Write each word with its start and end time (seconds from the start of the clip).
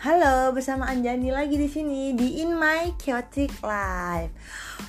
Halo, 0.00 0.56
bersama 0.56 0.88
Anjani 0.88 1.28
lagi 1.28 1.60
di 1.60 1.68
sini 1.68 2.16
di 2.16 2.40
In 2.40 2.56
My 2.56 2.96
Chaotic 2.96 3.52
Life. 3.60 4.32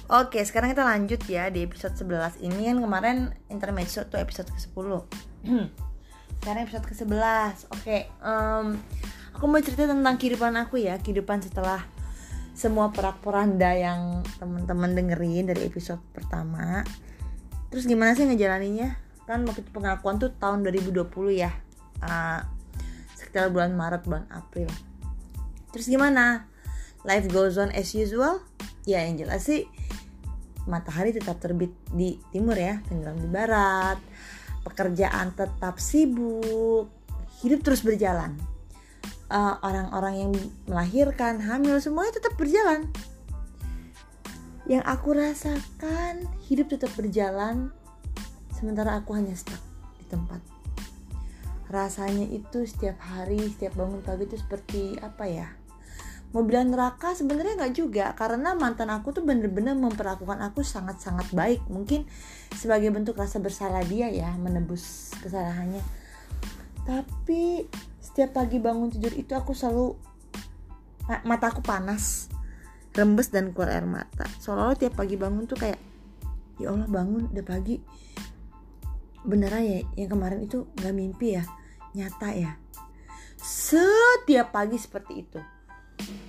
Oke, 0.07 0.39
sekarang 0.39 0.71
kita 0.71 0.87
lanjut 0.87 1.19
ya 1.27 1.51
di 1.51 1.67
episode 1.67 1.99
11. 1.99 2.39
Ini 2.39 2.71
kan 2.71 2.77
kemarin 2.79 3.17
intermezzo 3.51 4.07
tuh 4.07 4.23
episode 4.23 4.47
ke-10. 4.55 4.87
sekarang 6.39 6.63
episode 6.63 6.87
ke-11. 6.87 7.75
Oke, 7.75 8.07
um, 8.23 8.79
aku 9.35 9.51
mau 9.51 9.59
cerita 9.59 9.83
tentang 9.83 10.15
kehidupan 10.15 10.55
aku 10.55 10.79
ya, 10.79 10.95
kehidupan 10.95 11.43
setelah 11.43 11.83
semua 12.55 12.95
perak-poranda 12.95 13.67
yang 13.75 14.23
teman-teman 14.39 14.95
dengerin 14.95 15.51
dari 15.51 15.67
episode 15.67 15.99
pertama. 16.15 16.87
Terus 17.67 17.83
gimana 17.83 18.15
sih 18.15 18.23
ngejalaninnya? 18.31 18.95
Kan 19.27 19.43
waktu 19.43 19.59
pengakuan 19.75 20.23
tuh 20.23 20.31
tahun 20.39 20.63
2020 20.63 21.03
ya. 21.35 21.51
Uh, 21.99 22.47
sekitar 23.19 23.51
bulan 23.51 23.75
Maret, 23.75 24.07
bulan 24.07 24.23
April 24.31 24.71
terus 25.71 25.89
gimana? 25.89 26.47
Life 27.01 27.27
goes 27.33 27.57
on 27.57 27.73
as 27.73 27.91
usual? 27.97 28.43
Ya 28.85 29.01
yang 29.03 29.17
jelas 29.17 29.47
sih 29.49 29.65
matahari 30.69 31.09
tetap 31.09 31.41
terbit 31.41 31.73
di 31.89 32.21
timur 32.29 32.53
ya 32.53 32.77
tenggelam 32.85 33.17
di 33.17 33.25
barat 33.25 33.97
pekerjaan 34.61 35.33
tetap 35.33 35.81
sibuk 35.81 36.89
hidup 37.41 37.65
terus 37.65 37.81
berjalan. 37.81 38.37
Eh, 39.31 39.55
orang-orang 39.63 40.15
yang 40.27 40.31
melahirkan 40.67 41.41
hamil 41.41 41.79
semuanya 41.81 42.19
tetap 42.19 42.37
berjalan. 42.37 42.85
Yang 44.69 44.83
aku 44.85 45.09
rasakan 45.17 46.29
hidup 46.45 46.69
tetap 46.69 46.93
berjalan 46.93 47.73
sementara 48.53 49.01
aku 49.01 49.17
hanya 49.17 49.33
stuck 49.33 49.59
di 49.97 50.05
tempat. 50.05 50.43
Rasanya 51.71 52.27
itu 52.29 52.67
setiap 52.67 52.99
hari 53.01 53.49
setiap 53.49 53.73
bangun 53.79 54.03
pagi 54.05 54.29
itu 54.29 54.37
seperti 54.37 54.99
apa 54.99 55.25
ya 55.25 55.49
mau 56.31 56.47
bilang 56.47 56.71
neraka 56.71 57.11
sebenarnya 57.11 57.59
nggak 57.59 57.75
juga 57.75 58.05
karena 58.15 58.55
mantan 58.55 58.87
aku 58.87 59.11
tuh 59.11 59.23
bener-bener 59.27 59.75
memperlakukan 59.75 60.39
aku 60.39 60.63
sangat-sangat 60.63 61.27
baik. 61.35 61.59
Mungkin 61.67 62.07
sebagai 62.55 62.87
bentuk 62.91 63.19
rasa 63.19 63.43
bersalah 63.43 63.83
dia 63.83 64.07
ya 64.07 64.31
menebus 64.39 65.11
kesalahannya. 65.19 65.83
Tapi 66.87 67.67
setiap 67.99 68.41
pagi 68.41 68.57
bangun 68.63 68.89
tidur 68.89 69.11
itu 69.11 69.35
aku 69.35 69.51
selalu 69.51 69.93
mata 71.27 71.51
aku 71.51 71.59
panas 71.59 72.31
rembes 72.95 73.27
dan 73.31 73.51
keluar 73.51 73.75
air 73.75 73.87
mata. 73.87 74.23
Seolah-olah 74.39 74.79
tiap 74.79 74.95
pagi 74.95 75.19
bangun 75.19 75.43
tuh 75.47 75.59
kayak 75.59 75.79
ya 76.63 76.71
Allah 76.71 76.87
bangun 76.87 77.27
udah 77.27 77.45
pagi. 77.45 77.75
Bener 79.27 79.51
ya 79.51 79.83
yang 79.99 80.09
kemarin 80.15 80.47
itu 80.47 80.63
nggak 80.79 80.95
mimpi 80.95 81.35
ya 81.35 81.43
nyata 81.91 82.31
ya. 82.31 82.55
Setiap 83.35 84.55
pagi 84.55 84.79
seperti 84.79 85.13
itu 85.27 85.60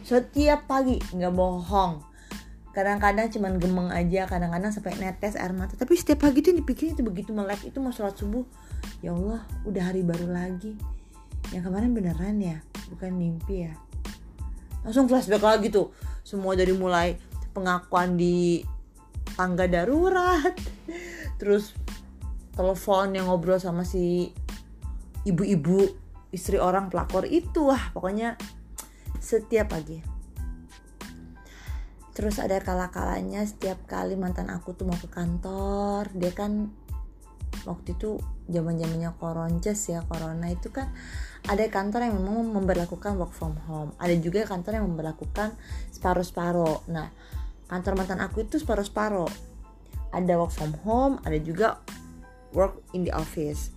setiap 0.03 0.69
pagi 0.69 0.99
nggak 0.99 1.33
bohong. 1.33 2.03
Kadang-kadang 2.73 3.29
cuman 3.29 3.61
gemeng 3.61 3.89
aja 3.93 4.25
kadang-kadang 4.25 4.73
sampai 4.73 4.97
netes 4.97 5.37
air 5.37 5.53
mata. 5.53 5.77
Tapi 5.77 5.93
setiap 5.97 6.25
pagi 6.25 6.41
tuh 6.41 6.57
dipikirin 6.57 6.97
itu 6.97 7.05
begitu 7.05 7.31
melek. 7.37 7.61
Itu 7.69 7.85
mau 7.85 7.93
sholat 7.93 8.17
subuh 8.17 8.45
ya 9.05 9.13
Allah 9.13 9.45
udah 9.69 9.83
hari 9.93 10.01
baru 10.05 10.29
lagi. 10.29 10.77
Yang 11.53 11.69
kemarin 11.69 11.91
beneran 11.93 12.37
ya 12.41 12.59
bukan 12.93 13.13
mimpi 13.13 13.69
ya. 13.69 13.75
Langsung 14.85 15.07
flashback 15.07 15.45
lagi 15.45 15.69
tuh. 15.69 15.93
Semua 16.25 16.57
dari 16.57 16.73
mulai 16.73 17.17
pengakuan 17.53 18.17
di 18.17 18.65
tangga 19.37 19.69
darurat 19.69 20.53
terus 21.41 21.77
telepon 22.53 23.17
yang 23.17 23.33
ngobrol 23.33 23.57
sama 23.57 23.85
si 23.85 24.33
ibu-ibu 25.29 25.93
istri 26.33 26.57
orang 26.57 26.89
pelakor. 26.89 27.29
Itu 27.29 27.69
wah 27.69 27.93
pokoknya 27.93 28.41
setiap 29.23 29.71
pagi. 29.71 30.03
Terus 32.13 32.37
ada 32.43 32.59
kala-kalanya 32.61 33.47
setiap 33.47 33.87
kali 33.87 34.19
mantan 34.19 34.51
aku 34.51 34.75
tuh 34.75 34.85
mau 34.85 34.99
ke 34.99 35.09
kantor 35.09 36.13
dia 36.13 36.35
kan 36.35 36.69
waktu 37.63 37.95
itu 37.95 38.19
zaman 38.51 38.75
zamannya 38.77 39.15
koronces 39.17 39.79
ya 39.87 40.03
corona 40.05 40.51
itu 40.51 40.75
kan 40.75 40.91
ada 41.47 41.63
kantor 41.71 42.11
yang 42.11 42.19
memang 42.19 42.53
memperlakukan 42.59 43.15
work 43.17 43.33
from 43.33 43.57
home. 43.65 43.95
Ada 44.03 44.19
juga 44.19 44.45
kantor 44.45 44.83
yang 44.83 44.87
memperlakukan 44.93 45.55
separuh-separuh. 45.95 46.91
Nah 46.91 47.09
kantor 47.71 47.97
mantan 47.97 48.21
aku 48.21 48.45
itu 48.45 48.59
separuh-separuh. 48.61 49.31
Ada 50.13 50.37
work 50.37 50.53
from 50.53 50.75
home 50.85 51.17
ada 51.25 51.39
juga 51.41 51.81
work 52.53 52.83
in 52.93 53.09
the 53.09 53.15
office. 53.15 53.73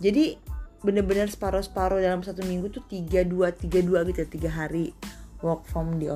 Jadi 0.00 0.53
bener-bener 0.84 1.32
separuh-separuh 1.32 2.04
dalam 2.04 2.20
satu 2.20 2.44
minggu 2.44 2.68
tuh 2.68 2.84
tiga 2.84 3.24
dua 3.24 3.56
tiga 3.56 3.80
dua 3.80 4.04
gitu 4.04 4.20
tiga 4.28 4.52
hari 4.52 4.92
work 5.40 5.64
from 5.64 5.96
the 5.96 6.12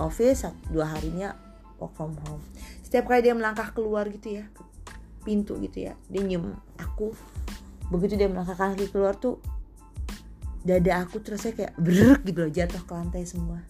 office 0.00 0.48
dua 0.72 0.88
harinya 0.88 1.36
work 1.76 1.92
from 1.92 2.16
home. 2.24 2.40
Setiap 2.80 3.12
kali 3.12 3.28
dia 3.28 3.36
melangkah 3.36 3.76
keluar 3.76 4.08
gitu 4.08 4.40
ya 4.40 4.48
ke 4.56 4.64
pintu 5.20 5.60
gitu 5.60 5.92
ya 5.92 5.92
dia 6.08 6.24
nyium 6.24 6.56
aku. 6.80 7.12
Begitu 7.92 8.16
dia 8.16 8.32
melangkah 8.32 8.56
kaki 8.56 8.88
keluar 8.88 9.20
tuh 9.20 9.36
dada 10.64 11.04
aku 11.04 11.20
terasa 11.20 11.52
kayak 11.52 11.76
berek 11.76 12.24
gitu 12.24 12.48
loh 12.48 12.50
jatuh 12.50 12.80
ke 12.88 12.92
lantai 12.96 13.28
semua. 13.28 13.60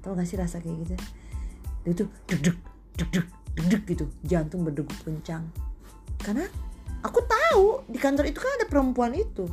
Tau 0.00 0.16
gak 0.16 0.24
sih 0.24 0.40
rasa 0.40 0.64
kayak 0.64 0.80
gitu? 0.88 0.96
Dia 1.84 1.92
tuh 1.92 2.08
deg 2.24 2.40
deg 2.40 2.56
deg 2.96 3.08
deg 3.12 3.26
deg 3.52 3.66
deg 3.68 3.82
gitu 3.84 4.04
jantung 4.24 4.64
berdegup 4.64 4.96
kencang. 5.04 5.44
Karena 6.24 6.48
aku 7.04 7.20
tahu 7.20 7.84
di 7.84 8.00
kantor 8.00 8.32
itu 8.32 8.40
kan 8.40 8.48
ada 8.56 8.64
perempuan 8.64 9.12
itu 9.12 9.44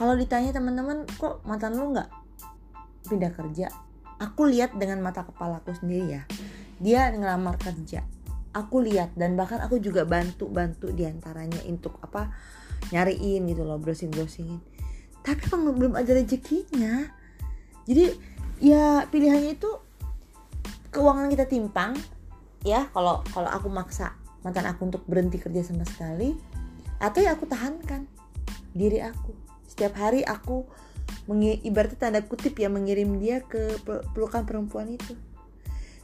kalau 0.00 0.16
ditanya 0.16 0.56
teman-teman 0.56 1.04
kok 1.20 1.44
mantan 1.44 1.76
lu 1.76 1.92
nggak 1.92 2.08
pindah 3.12 3.36
kerja? 3.36 3.68
Aku 4.16 4.48
lihat 4.48 4.72
dengan 4.80 5.04
mata 5.04 5.28
kepalaku 5.28 5.76
sendiri 5.76 6.16
ya. 6.16 6.22
Dia 6.80 7.12
ngelamar 7.12 7.60
kerja. 7.60 8.00
Aku 8.56 8.80
lihat 8.80 9.12
dan 9.12 9.36
bahkan 9.36 9.60
aku 9.60 9.76
juga 9.76 10.08
bantu 10.08 10.48
bantu 10.48 10.88
di 10.88 11.04
antaranya 11.04 11.60
untuk 11.68 12.00
apa 12.00 12.32
nyariin 12.96 13.44
gitu 13.44 13.60
loh 13.60 13.76
browsing 13.76 14.08
browsingin 14.08 14.58
tapi 15.20 15.44
emang 15.52 15.76
belum 15.76 15.92
ada 16.00 16.16
rezekinya. 16.16 17.04
Jadi 17.84 18.08
ya 18.64 19.04
pilihannya 19.04 19.52
itu 19.52 19.68
keuangan 20.88 21.28
kita 21.28 21.44
timpang 21.44 21.92
ya. 22.64 22.88
Kalau 22.96 23.20
kalau 23.28 23.52
aku 23.52 23.68
maksa 23.68 24.16
mantan 24.40 24.64
aku 24.64 24.88
untuk 24.88 25.04
berhenti 25.04 25.36
kerja 25.36 25.60
sama 25.60 25.84
sekali 25.84 26.32
atau 26.96 27.20
ya 27.20 27.36
aku 27.36 27.44
tahankan 27.44 28.08
diri 28.72 29.04
aku 29.04 29.49
setiap 29.70 29.94
hari 29.94 30.26
aku 30.26 30.66
ibaratnya 31.62 31.98
tanda 31.98 32.20
kutip 32.26 32.58
ya 32.58 32.66
mengirim 32.66 33.22
dia 33.22 33.42
ke 33.46 33.78
pelukan 34.14 34.42
perempuan 34.42 34.90
itu. 34.90 35.14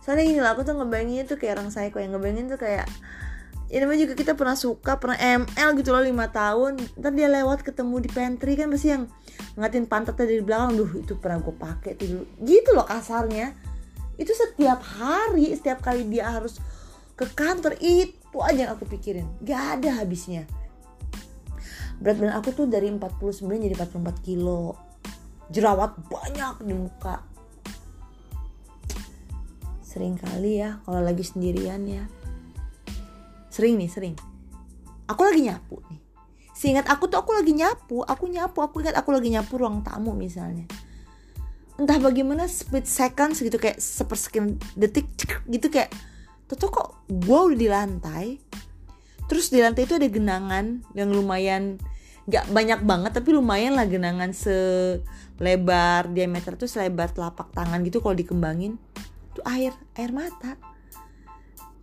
Soalnya 0.06 0.22
gini 0.22 0.40
lah 0.40 0.54
aku 0.54 0.62
tuh 0.62 0.78
ngebayangin 0.78 1.26
tuh 1.26 1.38
kayak 1.38 1.58
orang 1.58 1.74
saya 1.74 1.90
kok 1.90 1.98
yang 1.98 2.14
ngebayangin 2.14 2.46
tuh 2.46 2.60
kayak 2.62 2.86
ya 3.66 3.82
namanya 3.82 4.06
juga 4.06 4.14
kita 4.14 4.38
pernah 4.38 4.54
suka 4.54 5.02
pernah 5.02 5.18
ML 5.18 5.74
gitu 5.82 5.90
loh 5.90 6.02
lima 6.06 6.30
tahun. 6.30 6.78
Ntar 6.94 7.10
dia 7.10 7.26
lewat 7.26 7.66
ketemu 7.66 8.06
di 8.06 8.10
pantry 8.14 8.54
kan 8.54 8.70
pasti 8.70 8.94
yang 8.94 9.10
ngatin 9.58 9.90
pantatnya 9.90 10.30
dari 10.30 10.42
belakang 10.46 10.78
duh 10.78 10.90
itu 11.02 11.18
pernah 11.18 11.42
gue 11.42 11.54
pakai 11.58 11.98
tuh 11.98 12.22
gitu 12.46 12.70
loh 12.70 12.86
kasarnya. 12.86 13.50
Itu 14.14 14.30
setiap 14.30 14.78
hari 14.78 15.50
setiap 15.58 15.82
kali 15.82 16.06
dia 16.06 16.30
harus 16.30 16.62
ke 17.18 17.26
kantor 17.34 17.74
itu 17.82 18.38
aja 18.38 18.70
yang 18.70 18.72
aku 18.78 18.86
pikirin. 18.86 19.26
Gak 19.42 19.82
ada 19.82 19.98
habisnya 19.98 20.46
berat 22.00 22.16
badan 22.20 22.34
aku 22.36 22.52
tuh 22.52 22.66
dari 22.68 22.92
49 22.92 23.46
jadi 23.46 23.74
44 23.74 24.26
kilo. 24.26 24.76
Jerawat 25.48 25.96
banyak 26.10 26.66
di 26.66 26.74
muka. 26.74 27.22
Sering 29.80 30.18
kali 30.20 30.60
ya 30.60 30.82
kalau 30.84 31.00
lagi 31.00 31.24
sendirian 31.24 31.80
ya. 31.88 32.04
Sering 33.48 33.80
nih 33.80 33.88
sering. 33.88 34.14
Aku 35.08 35.22
lagi 35.24 35.46
nyapu 35.46 35.80
nih. 35.88 36.00
Seingat 36.56 36.88
aku 36.88 37.08
tuh 37.08 37.20
aku 37.20 37.36
lagi 37.36 37.52
nyapu 37.52 38.00
aku 38.04 38.28
nyapu 38.32 38.64
aku 38.64 38.80
ingat 38.80 38.96
aku 38.96 39.12
lagi 39.12 39.28
nyapu 39.32 39.56
ruang 39.56 39.80
tamu 39.80 40.12
misalnya. 40.12 40.68
Entah 41.76 42.00
bagaimana 42.00 42.48
split 42.48 42.88
seconds 42.88 43.40
gitu 43.40 43.56
kayak 43.60 43.80
sepersekian 43.80 44.56
detik 44.76 45.08
gitu 45.48 45.68
kayak 45.68 45.92
tuh 46.48 46.70
kok 46.70 47.04
gue 47.10 47.40
udah 47.52 47.58
di 47.58 47.68
lantai 47.68 48.26
terus 49.26 49.50
di 49.50 49.58
lantai 49.58 49.86
itu 49.86 49.98
ada 49.98 50.06
genangan 50.06 50.86
yang 50.94 51.10
lumayan 51.10 51.78
nggak 52.26 52.50
banyak 52.50 52.80
banget 52.82 53.12
tapi 53.14 53.30
lumayan 53.30 53.78
lah 53.78 53.86
genangan 53.86 54.34
selebar 54.34 56.10
diameter 56.10 56.58
tuh 56.58 56.66
selebar 56.66 57.14
telapak 57.14 57.54
tangan 57.54 57.78
gitu 57.86 58.02
kalau 58.02 58.18
dikembangin. 58.18 58.82
Tuh 59.38 59.46
air 59.46 59.70
air 59.94 60.10
mata. 60.10 60.58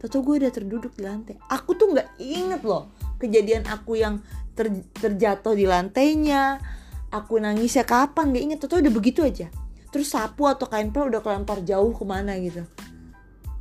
Tahu 0.03 0.19
gue 0.19 0.43
udah 0.43 0.51
terduduk 0.51 0.91
di 0.99 1.07
lantai. 1.07 1.39
Aku 1.47 1.79
tuh 1.79 1.95
nggak 1.95 2.19
inget 2.19 2.59
loh 2.67 2.91
kejadian 3.23 3.63
aku 3.71 3.95
yang 3.95 4.19
ter, 4.51 4.67
terjatuh 4.99 5.55
di 5.55 5.63
lantainya. 5.63 6.59
Aku 7.07 7.39
nangisnya 7.39 7.87
kapan 7.87 8.35
nggak 8.35 8.43
inget. 8.43 8.57
Tuh 8.59 8.83
udah 8.83 8.91
begitu 8.91 9.23
aja. 9.23 9.47
Terus 9.95 10.11
sapu 10.11 10.43
atau 10.43 10.67
kain 10.67 10.91
pel 10.91 11.07
udah 11.07 11.23
kelempar 11.23 11.63
jauh 11.63 11.95
ke 11.95 12.03
mana 12.03 12.35
gitu. 12.35 12.67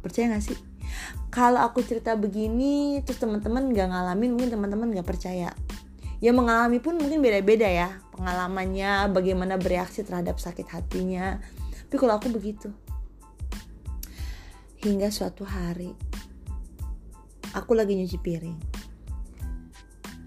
Percaya 0.03 0.35
gak 0.35 0.51
sih 0.51 0.72
kalau 1.33 1.65
aku 1.65 1.81
cerita 1.81 2.13
begini 2.13 3.01
terus 3.03 3.17
teman-teman 3.19 3.73
nggak 3.73 3.89
ngalamin 3.89 4.37
mungkin 4.37 4.51
teman-teman 4.53 4.89
nggak 4.93 5.09
percaya. 5.09 5.53
Yang 6.23 6.35
mengalami 6.39 6.79
pun 6.79 7.01
mungkin 7.01 7.19
beda-beda 7.19 7.67
ya 7.67 7.99
pengalamannya 8.15 9.11
bagaimana 9.11 9.59
bereaksi 9.59 10.07
terhadap 10.07 10.39
sakit 10.39 10.69
hatinya. 10.71 11.41
Tapi 11.89 11.97
kalau 11.99 12.21
aku 12.21 12.31
begitu. 12.31 12.71
Hingga 14.83 15.11
suatu 15.15 15.47
hari 15.47 15.95
aku 17.53 17.73
lagi 17.77 17.97
nyuci 17.97 18.19
piring. 18.21 18.59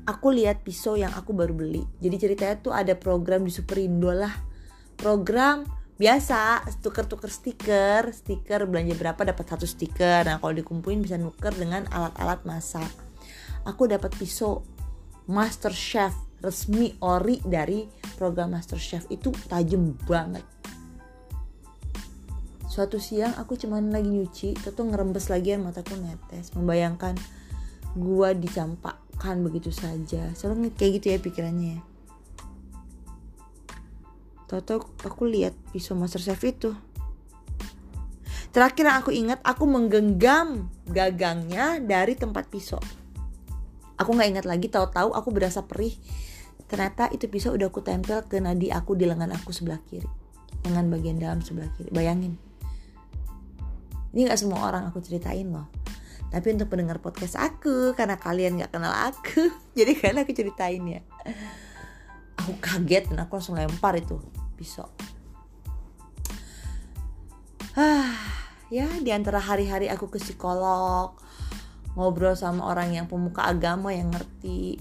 Aku 0.06 0.30
lihat 0.30 0.62
pisau 0.62 0.94
yang 0.94 1.10
aku 1.18 1.34
baru 1.34 1.58
beli. 1.58 1.82
Jadi 1.98 2.16
ceritanya 2.22 2.56
tuh 2.62 2.74
ada 2.74 2.94
program 2.94 3.42
di 3.42 3.50
Superindo 3.50 4.14
lah. 4.14 4.32
Program 4.96 5.66
biasa 5.96 6.68
tuker-tuker 6.84 7.32
stiker. 7.32 8.12
Stiker 8.12 8.68
belanja 8.68 8.96
berapa 9.00 9.22
dapat 9.34 9.46
satu 9.48 9.66
stiker. 9.68 10.28
Nah 10.28 10.40
kalau 10.40 10.54
dikumpulin 10.54 11.04
bisa 11.04 11.16
nuker 11.16 11.56
dengan 11.56 11.88
alat-alat 11.92 12.44
masak 12.44 13.06
aku 13.66 13.90
dapat 13.90 14.14
pisau 14.16 14.62
Master 15.26 15.74
Chef 15.74 16.14
resmi 16.40 16.94
ori 17.02 17.42
dari 17.42 17.90
program 18.16 18.54
Master 18.54 18.78
Chef 18.78 19.10
itu 19.10 19.34
tajam 19.50 19.98
banget. 20.06 20.46
Suatu 22.70 23.02
siang 23.02 23.34
aku 23.34 23.58
cuman 23.58 23.90
lagi 23.90 24.14
nyuci 24.14 24.50
itu 24.54 24.82
ngerembes 24.86 25.34
lagi 25.34 25.58
mataku 25.58 25.98
netes. 25.98 26.54
Membayangkan 26.54 27.18
gua 27.98 28.38
dicampakkan 28.38 29.42
begitu 29.42 29.74
saja. 29.74 30.30
Selalu 30.38 30.76
kayak 30.78 31.02
gitu 31.02 31.06
ya 31.10 31.18
pikirannya 31.18 31.82
ya 31.82 31.95
Toto 34.46 34.94
aku 35.02 35.26
lihat 35.26 35.58
pisau 35.74 35.98
Master 35.98 36.22
Chef 36.22 36.38
itu. 36.46 36.74
Terakhir 38.54 38.88
yang 38.88 38.98
aku 39.04 39.12
ingat 39.12 39.40
aku 39.44 39.68
menggenggam 39.68 40.72
gagangnya 40.88 41.82
dari 41.84 42.16
tempat 42.16 42.48
pisau. 42.48 42.80
Aku 44.00 44.16
nggak 44.16 44.30
ingat 44.32 44.46
lagi 44.48 44.72
tahu-tahu 44.72 45.12
aku 45.12 45.30
berasa 45.34 45.66
perih. 45.66 45.92
Ternyata 46.70 47.12
itu 47.12 47.28
pisau 47.28 47.58
udah 47.58 47.68
aku 47.68 47.84
tempel 47.84 48.24
ke 48.26 48.40
nadi 48.40 48.72
aku 48.72 48.96
di 48.96 49.04
lengan 49.10 49.34
aku 49.36 49.52
sebelah 49.52 49.82
kiri. 49.84 50.08
Lengan 50.64 50.88
bagian 50.88 51.18
dalam 51.20 51.44
sebelah 51.44 51.68
kiri. 51.76 51.92
Bayangin. 51.92 52.40
Ini 54.16 54.32
nggak 54.32 54.40
semua 54.40 54.72
orang 54.72 54.88
aku 54.88 55.04
ceritain 55.04 55.52
loh. 55.52 55.68
Tapi 56.32 56.56
untuk 56.56 56.72
pendengar 56.72 57.04
podcast 57.04 57.36
aku 57.36 57.92
karena 57.96 58.16
kalian 58.16 58.60
nggak 58.60 58.72
kenal 58.72 58.92
aku 58.92 59.52
jadi 59.78 59.96
kalian 59.96 60.24
aku 60.24 60.32
ceritain 60.36 60.84
ya 60.84 61.02
aku 62.46 62.62
kaget 62.62 63.10
dan 63.10 63.26
aku 63.26 63.42
langsung 63.42 63.58
lempar 63.58 63.98
itu 63.98 64.22
pisau. 64.54 64.86
Ah 67.74 68.14
ya 68.70 68.86
di 69.02 69.10
antara 69.10 69.42
hari-hari 69.42 69.90
aku 69.90 70.14
ke 70.14 70.22
psikolog 70.22 71.18
ngobrol 71.98 72.38
sama 72.38 72.70
orang 72.70 72.94
yang 72.94 73.10
pemuka 73.10 73.50
agama 73.50 73.90
yang 73.90 74.14
ngerti. 74.14 74.78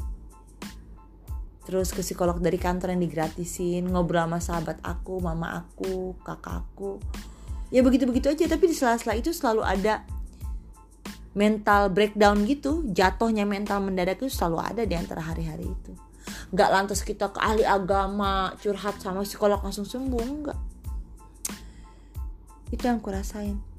Terus 1.64 1.96
ke 1.96 2.04
psikolog 2.04 2.36
dari 2.44 2.60
kantor 2.60 2.92
yang 2.92 3.00
digratisin 3.00 3.88
ngobrol 3.88 4.28
sama 4.28 4.38
sahabat 4.44 4.84
aku 4.84 5.24
mama 5.24 5.64
aku 5.64 6.12
kakakku 6.20 7.00
ya 7.72 7.80
begitu 7.80 8.04
begitu 8.04 8.28
aja 8.28 8.44
tapi 8.44 8.68
di 8.68 8.76
sela-sela 8.76 9.16
itu 9.16 9.32
selalu 9.32 9.64
ada 9.64 10.04
mental 11.32 11.88
breakdown 11.88 12.44
gitu. 12.44 12.84
Jatuhnya 12.92 13.48
mental 13.48 13.80
mendadak 13.80 14.20
itu 14.20 14.28
selalu 14.28 14.60
ada 14.60 14.82
di 14.84 14.92
antara 14.92 15.24
hari-hari 15.24 15.64
itu 15.64 15.96
nggak 16.54 16.70
lantas 16.70 17.02
kita 17.02 17.34
ke 17.34 17.42
ahli 17.42 17.66
agama 17.66 18.54
curhat 18.62 19.02
sama 19.02 19.26
psikolog 19.26 19.58
langsung 19.58 19.82
sembuh 19.82 20.22
enggak 20.22 20.60
itu 22.70 22.82
yang 22.86 23.02
aku 23.02 23.10
rasain 23.10 23.74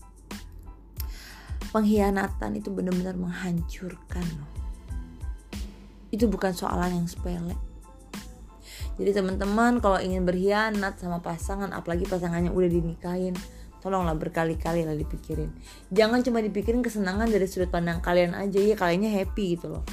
pengkhianatan 1.76 2.56
itu 2.56 2.72
benar-benar 2.72 3.20
menghancurkan 3.20 4.24
loh. 4.40 4.52
Itu 6.08 6.32
bukan 6.32 6.56
soalan 6.56 7.04
yang 7.04 7.08
sepele. 7.12 7.52
Jadi 8.96 9.12
teman-teman 9.12 9.84
kalau 9.84 10.00
ingin 10.00 10.24
berkhianat 10.24 10.96
sama 10.96 11.20
pasangan, 11.20 11.76
apalagi 11.76 12.08
pasangannya 12.08 12.48
udah 12.56 12.70
dinikahin, 12.72 13.36
tolonglah 13.84 14.16
berkali-kali 14.16 14.88
lah 14.88 14.96
dipikirin. 14.96 15.52
Jangan 15.92 16.24
cuma 16.24 16.40
dipikirin 16.40 16.80
kesenangan 16.80 17.28
dari 17.28 17.44
sudut 17.44 17.68
pandang 17.68 18.00
kalian 18.00 18.32
aja 18.32 18.56
ya 18.56 18.80
kaliannya 18.80 19.12
happy 19.12 19.60
gitu 19.60 19.76
loh. 19.76 19.84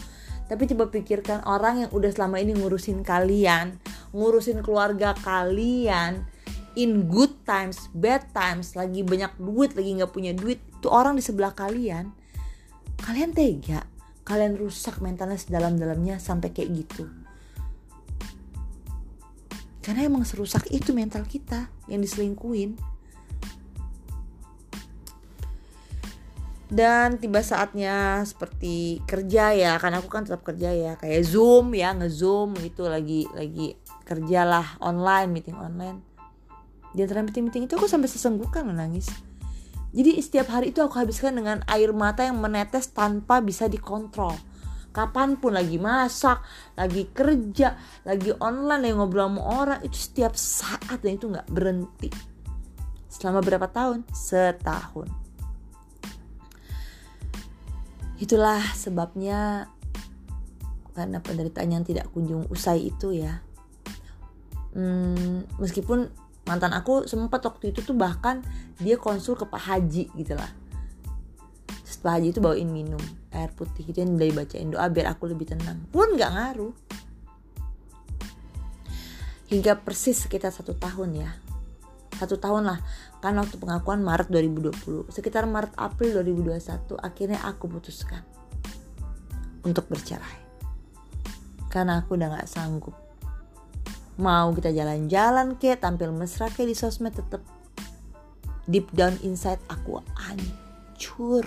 Tapi 0.53 0.69
coba 0.69 0.93
pikirkan 0.93 1.49
orang 1.49 1.89
yang 1.89 1.91
udah 1.97 2.13
selama 2.13 2.37
ini 2.37 2.53
ngurusin 2.53 3.01
kalian, 3.01 3.81
ngurusin 4.13 4.61
keluarga 4.61 5.17
kalian, 5.25 6.29
in 6.77 7.09
good 7.09 7.33
times, 7.49 7.89
bad 7.97 8.29
times, 8.37 8.77
lagi 8.77 9.01
banyak 9.01 9.33
duit, 9.41 9.73
lagi 9.73 9.97
nggak 9.97 10.13
punya 10.13 10.37
duit, 10.37 10.61
itu 10.61 10.93
orang 10.93 11.17
di 11.17 11.25
sebelah 11.25 11.57
kalian. 11.57 12.13
Kalian 13.01 13.33
tega 13.33 13.89
kalian 14.29 14.61
rusak 14.61 15.01
mentalnya 15.01 15.41
sedalam-dalamnya 15.41 16.21
sampai 16.21 16.53
kayak 16.53 16.71
gitu. 16.85 17.09
Karena 19.83 20.07
emang 20.07 20.23
serusak 20.23 20.69
itu 20.71 20.93
mental 20.95 21.27
kita 21.27 21.67
yang 21.89 22.05
diselingkuin 22.05 22.92
dan 26.73 27.21
tiba 27.21 27.45
saatnya 27.45 28.25
seperti 28.25 29.05
kerja 29.05 29.53
ya 29.53 29.77
karena 29.77 30.01
aku 30.01 30.09
kan 30.09 30.25
tetap 30.25 30.41
kerja 30.41 30.73
ya 30.73 30.93
kayak 30.97 31.21
zoom 31.29 31.77
ya 31.77 31.93
ngezoom 31.93 32.57
gitu 32.65 32.89
lagi 32.89 33.29
lagi 33.37 33.77
kerjalah 34.09 34.81
online 34.81 35.29
meeting 35.29 35.61
online 35.61 36.01
di 36.97 37.05
antara 37.05 37.21
meeting 37.21 37.53
meeting 37.53 37.69
itu 37.69 37.77
aku 37.77 37.85
sampai 37.85 38.09
sesenggukan 38.09 38.65
nangis 38.73 39.13
jadi 39.93 40.17
setiap 40.25 40.49
hari 40.49 40.73
itu 40.73 40.81
aku 40.81 40.97
habiskan 40.97 41.37
dengan 41.37 41.61
air 41.69 41.93
mata 41.93 42.25
yang 42.25 42.41
menetes 42.41 42.89
tanpa 42.97 43.45
bisa 43.45 43.69
dikontrol. 43.69 44.33
Kapan 44.93 45.37
pun 45.37 45.53
lagi 45.57 45.77
masak, 45.77 46.41
lagi 46.77 47.13
kerja, 47.13 47.77
lagi 48.05 48.33
online, 48.41 48.89
lagi 48.89 48.95
ngobrol 48.97 49.29
sama 49.29 49.41
orang, 49.41 49.81
itu 49.85 49.97
setiap 49.97 50.33
saat 50.37 51.01
dan 51.01 51.17
itu 51.17 51.29
nggak 51.29 51.49
berhenti. 51.49 52.09
Selama 53.09 53.45
berapa 53.45 53.69
tahun? 53.69 54.05
Setahun. 54.13 55.22
Itulah 58.23 58.63
sebabnya 58.79 59.67
karena 60.95 61.19
penderitaan 61.19 61.75
yang 61.75 61.83
tidak 61.83 62.07
kunjung 62.15 62.47
usai 62.55 62.87
itu 62.87 63.11
ya. 63.11 63.43
Hmm, 64.79 65.43
meskipun 65.59 66.07
mantan 66.47 66.71
aku 66.71 67.11
sempat 67.11 67.43
waktu 67.43 67.75
itu 67.75 67.83
tuh 67.83 67.99
bahkan 67.99 68.47
dia 68.79 68.95
konsul 68.95 69.35
ke 69.35 69.43
Pak 69.43 69.59
Haji 69.59 70.15
gitu 70.15 70.39
lah. 70.39 70.55
Terus 71.83 71.99
Pak 71.99 72.13
Haji 72.15 72.29
itu 72.31 72.39
bawain 72.39 72.71
minum 72.71 73.03
air 73.35 73.51
putih 73.51 73.83
gitu 73.91 74.07
yang 74.07 74.15
dari 74.15 74.31
bacain 74.31 74.71
doa 74.71 74.87
biar 74.87 75.19
aku 75.19 75.27
lebih 75.27 75.51
tenang. 75.51 75.83
Pun 75.91 76.15
nggak 76.15 76.31
ngaruh. 76.31 76.75
Hingga 79.51 79.83
persis 79.83 80.23
sekitar 80.23 80.55
satu 80.55 80.79
tahun 80.79 81.27
ya 81.27 81.31
satu 82.23 82.39
tahun 82.39 82.71
lah. 82.71 82.79
Kan 83.19 83.35
waktu 83.35 83.59
pengakuan 83.59 84.07
Maret 84.07 84.31
2020 84.31 85.11
sekitar 85.11 85.51
Maret 85.51 85.75
April 85.75 86.23
2021 86.23 86.95
akhirnya 87.03 87.43
aku 87.43 87.67
putuskan 87.67 88.23
untuk 89.67 89.91
bercerai. 89.91 90.39
Karena 91.67 91.99
aku 91.99 92.15
udah 92.15 92.29
nggak 92.31 92.47
sanggup. 92.47 92.95
Mau 94.23 94.55
kita 94.55 94.71
jalan-jalan 94.71 95.59
ke 95.59 95.75
tampil 95.75 96.15
mesra 96.15 96.47
ke 96.47 96.63
di 96.63 96.77
sosmed 96.79 97.17
tetep 97.17 97.43
deep 98.71 98.87
down 98.95 99.19
inside 99.27 99.59
aku 99.67 99.99
hancur. 100.15 101.43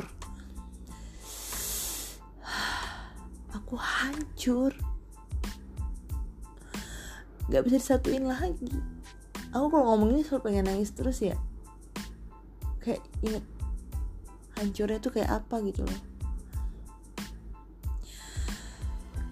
Aku 3.56 3.80
hancur. 3.80 4.76
Gak 7.46 7.62
bisa 7.62 7.78
disatuin 7.78 8.26
lagi 8.26 8.95
aku 9.56 9.72
kalau 9.72 9.96
ngomong 9.96 10.20
ini 10.20 10.22
selalu 10.28 10.52
pengen 10.52 10.68
nangis 10.68 10.92
terus 10.92 11.24
ya. 11.24 11.40
Kayak 12.84 13.02
inget 13.24 13.44
hancurnya 14.60 15.00
tuh 15.00 15.12
kayak 15.16 15.32
apa 15.32 15.56
gitu 15.64 15.88
loh. 15.88 16.02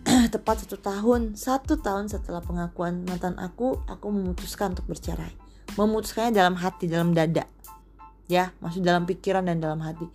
Tepat 0.33 0.63
satu 0.63 0.79
tahun 0.79 1.35
satu 1.35 1.83
tahun 1.83 2.07
setelah 2.07 2.39
pengakuan 2.39 3.03
mantan 3.03 3.35
aku 3.35 3.83
aku 3.91 4.07
memutuskan 4.15 4.71
untuk 4.71 4.87
bercerai. 4.87 5.35
Memutuskannya 5.75 6.31
dalam 6.31 6.55
hati 6.55 6.87
dalam 6.87 7.11
dada. 7.11 7.43
Ya 8.31 8.55
masuk 8.63 8.79
dalam 8.79 9.03
pikiran 9.03 9.43
dan 9.43 9.59
dalam 9.59 9.83
hati. 9.83 10.07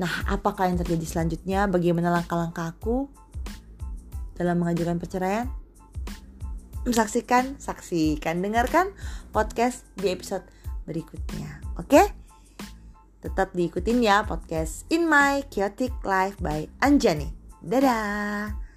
Nah 0.00 0.24
apakah 0.32 0.72
yang 0.72 0.80
terjadi 0.80 1.04
selanjutnya? 1.04 1.68
Bagaimana 1.68 2.08
langkah-langkah 2.08 2.72
aku 2.72 3.12
dalam 4.38 4.62
mengajukan 4.62 4.96
perceraian 4.96 5.50
saksikan 6.92 7.56
saksikan 7.56 8.44
dengarkan 8.44 8.92
podcast 9.32 9.88
di 9.98 10.12
episode 10.12 10.44
berikutnya. 10.88 11.60
Oke? 11.80 12.12
Tetap 13.18 13.50
diikutin 13.56 13.98
ya 13.98 14.22
podcast 14.22 14.86
In 14.94 15.10
My 15.10 15.42
Chaotic 15.50 15.90
Life 16.06 16.38
by 16.38 16.70
Anjani. 16.78 17.34
Dadah 17.58 18.67